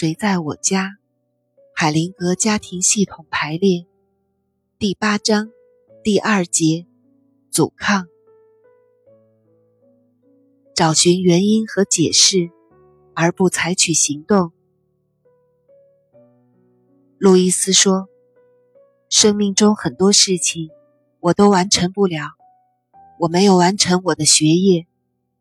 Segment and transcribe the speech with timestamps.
[0.00, 0.96] 谁在我家？
[1.74, 3.84] 海灵格家庭系统排列，
[4.78, 5.50] 第八章
[6.04, 6.86] 第二节，
[7.50, 8.06] 阻抗。
[10.72, 12.52] 找寻原因和解释，
[13.12, 14.52] 而不采取行动。
[17.18, 18.08] 路易斯说
[19.10, 20.70] ：“生命中很多事情
[21.18, 22.36] 我都完成不了。
[23.18, 24.86] 我没有完成我的学业，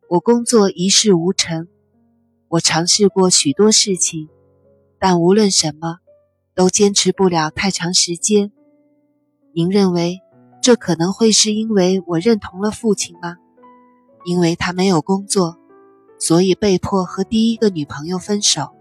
[0.10, 1.68] 我工作一事无成。
[2.48, 4.28] 我尝试过许多事情，
[5.00, 6.00] 但无论什么。”
[6.58, 8.52] 都坚持不了太长时间。
[9.54, 10.22] 您认为
[10.60, 13.36] 这可能会是因为我认同了父亲吗？
[14.26, 15.60] 因为他没有工作，
[16.18, 18.72] 所以被迫和第一个女朋友分手。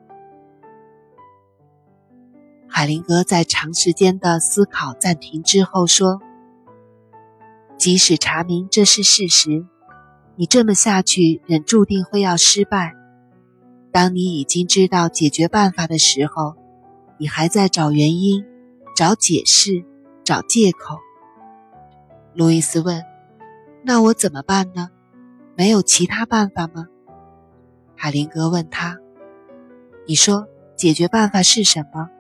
[2.67, 6.23] 海灵格在长时间的思考暂停之后说
[7.77, 9.67] ：“即使查明这是事实，
[10.37, 12.95] 你这么下去人注定会要失败。
[13.97, 16.55] 当你已经知道解决办法的时候。”
[17.19, 18.45] 你还在找原因、
[18.95, 19.87] 找解释、
[20.23, 20.99] 找借口。
[22.35, 23.03] 路易斯问
[23.83, 24.91] ：“那我怎么办呢？
[25.57, 26.89] 没有其他办法吗？”
[27.97, 28.99] 海灵格问他
[30.07, 32.11] ：“你说解决办法是什么？”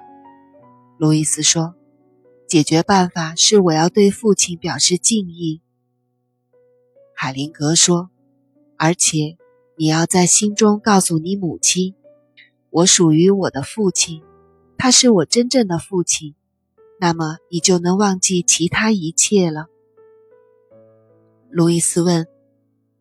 [0.96, 1.74] 路易斯说
[2.48, 5.60] ：“解决办法是我要对父亲表示敬意。”
[7.14, 8.08] 海灵格说
[8.78, 9.36] ：“而且
[9.76, 11.94] 你要在心中告诉你母亲，
[12.70, 14.22] 我属于我的父亲。”
[14.78, 16.34] 他是我真正的父亲，
[17.00, 19.66] 那么你就能忘记其他一切了。
[21.50, 22.26] 路易斯问：“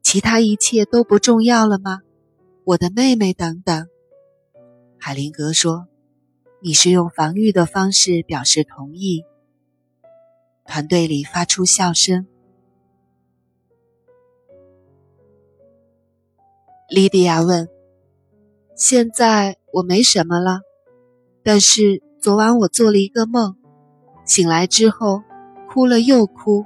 [0.02, 2.02] 其他一切都不重要了吗？
[2.64, 3.90] 我的妹妹等等。”
[4.98, 5.88] 海灵格说
[6.64, 9.26] ：“你是用防御的方式表示同意。”
[10.66, 12.26] 团队里发出笑声。
[16.88, 17.68] 莉迪亚问
[18.78, 20.60] ：“现在我没什么了。”
[21.44, 23.56] 但是昨晚我做了一个梦，
[24.24, 25.24] 醒来之后
[25.68, 26.64] 哭了又哭，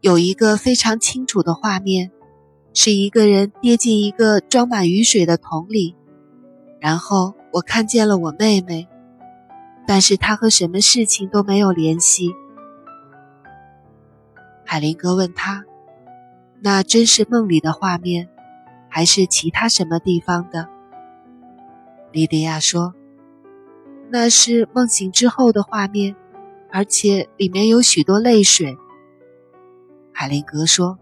[0.00, 2.10] 有一个非常清楚的画面，
[2.74, 5.96] 是一个人跌进一个装满雨水的桶里，
[6.78, 8.86] 然后我看见了我妹妹，
[9.86, 12.34] 但是她和什么事情都没有联系。
[14.62, 15.64] 海林格问他
[16.60, 18.28] ：“那真是梦里的画面，
[18.96, 20.70] 还是其他什么地方的？”
[22.12, 22.94] 莉迪亚说。
[24.08, 26.16] 那是梦醒之后的画面，
[26.70, 28.78] 而且里面有许多泪水。
[30.12, 30.98] 海灵格说：“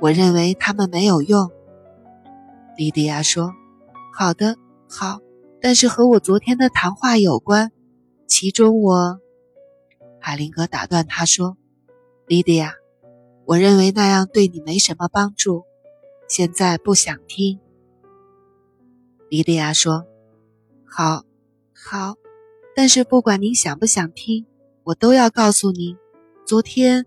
[0.00, 1.50] 我认为他们没有用。”
[2.76, 3.54] 莉迪亚说
[4.14, 4.56] ：“好的，
[4.88, 5.20] 好，
[5.60, 7.72] 但是和我昨天的谈话有关。
[8.28, 9.18] 其中我……”
[10.20, 11.56] 海灵格打断他说
[12.28, 12.74] ：“莉迪亚，
[13.46, 15.64] 我认为那样对你没什么帮助，
[16.28, 17.58] 现在不想听。”
[19.30, 20.06] 莉迪亚说
[20.84, 21.24] ：“好。”
[21.80, 22.16] 好，
[22.74, 24.46] 但是不管您想不想听，
[24.82, 25.96] 我都要告诉您。
[26.44, 27.06] 昨天，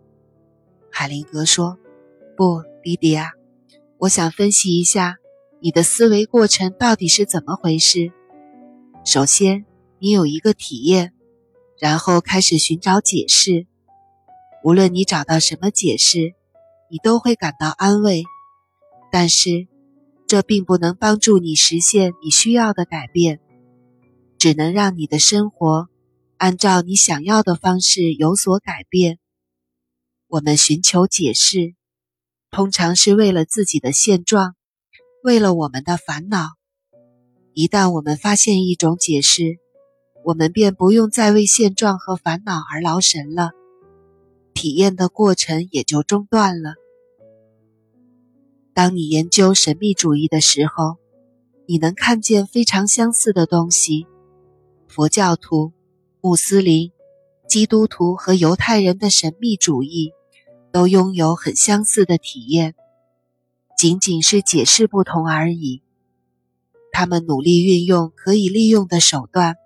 [0.89, 1.77] 海灵格说
[2.37, 3.33] ：“不，莉迪亚，
[3.97, 5.17] 我想分析一下
[5.59, 8.13] 你的思维过程到底是怎么回事。
[9.03, 9.65] 首先，
[9.99, 11.13] 你有一个体验，
[11.77, 13.67] 然后开始寻找解释。
[14.63, 16.33] 无论你找到什么解释，
[16.89, 18.23] 你都会感到安慰。
[19.11, 19.67] 但是，
[20.27, 23.39] 这并不能帮助你实现你需要的改变。”
[24.37, 25.87] 只能让你的生活
[26.37, 29.19] 按照你想要的方式有所改变。
[30.27, 31.75] 我们寻求解释，
[32.49, 34.55] 通常是为了自己的现状，
[35.23, 36.53] 为了我们的烦恼。
[37.53, 39.59] 一旦我们发现一种解释，
[40.25, 43.51] 我们便不用再为现状和烦恼而劳神了，
[44.55, 46.73] 体验的过程也就中断了。
[48.81, 50.97] 当你研究神秘主义的时候，
[51.67, 54.07] 你能看见非常相似的东西。
[54.87, 55.71] 佛教徒、
[56.19, 56.91] 穆斯林、
[57.47, 60.13] 基督徒和犹太人的神秘主义
[60.71, 62.73] 都拥有很相似的体验，
[63.77, 65.83] 仅仅是解释不同而已。
[66.91, 69.57] 他们努力运用可以利用的手段，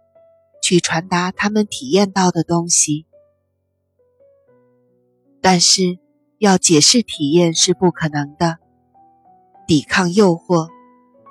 [0.62, 3.06] 去传达他们体验到的东西，
[5.40, 6.00] 但是
[6.38, 8.58] 要解释体验是不可能的。
[9.68, 10.70] 抵抗诱惑，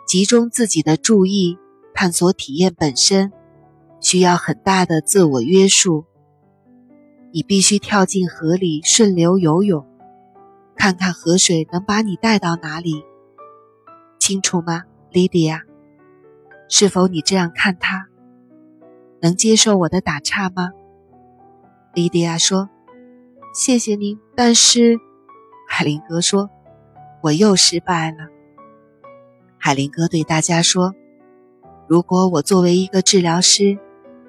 [0.06, 1.58] 集中自己的注意，
[1.94, 3.32] 探索体验本身。
[4.00, 6.04] 需要很大的自我约束。
[7.32, 9.86] 你必须跳进河里顺流游泳，
[10.76, 13.02] 看看河水能把你带到哪里。
[14.18, 15.62] 清楚吗，莉迪亚？
[16.68, 18.08] 是否你这样看他？
[19.22, 20.72] 能接受我的打岔吗？
[21.94, 22.68] 莉迪亚说
[23.56, 24.98] ：“谢谢您，但是……”
[25.66, 26.50] 海林格说
[27.24, 28.28] ：“我又失败了。”
[29.58, 30.94] 海林格对大家说
[31.88, 33.78] ：“如果我作为一个治疗师，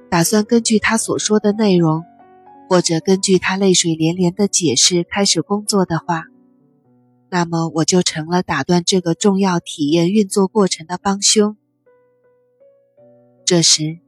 [0.09, 2.03] 打算根据他所说的内容，
[2.69, 6.23] 或者根据他泪水连连的解释开始工作的话，
[7.29, 11.57] 那么我就成了打断这个重要体验运作过程的帮凶。
[13.43, 13.99] 这时，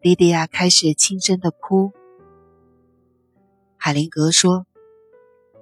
[0.00, 1.90] 莉迪亚开始轻声的哭。
[3.76, 4.66] 海灵格说：“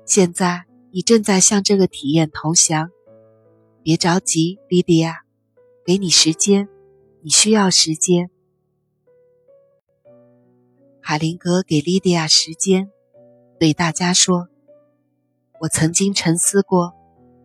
[0.05, 0.65] 现在
[0.95, 2.93] 你正在向这个体验投降，
[3.83, 5.25] 别着急，莉迪亚，
[5.85, 6.69] 给你时间，
[7.21, 8.31] 你需要时间。”
[11.03, 12.93] 海灵格给莉迪亚时间，
[13.59, 14.47] 对大家说
[15.63, 16.95] ：“我曾经沉思过，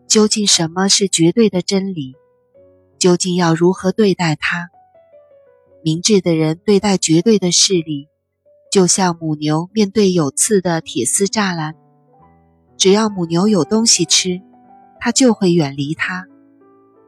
[0.08, 2.16] 究竟什么是绝对的真理？
[3.00, 4.70] 究竟要如何对待它？
[5.84, 8.10] 明智的人对待绝对的势力，
[8.72, 11.74] 就像母牛面对有刺的铁丝栅栏，
[12.80, 14.42] 只要母牛有东西吃，
[15.02, 16.24] 它就会远离它；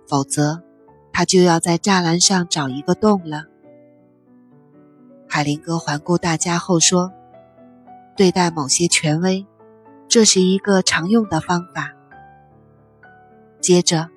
[0.06, 0.62] 否则，
[1.14, 3.46] 它就要在栅栏上找一个洞了。”
[5.30, 7.14] 海灵格环顾大家后说
[8.18, 9.48] ：“对待某些权威，
[10.10, 11.94] 这是一个常用的方法。”
[13.62, 14.10] 接着，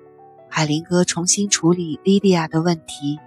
[0.49, 3.17] 海灵格重新处理莉迪亚的问题，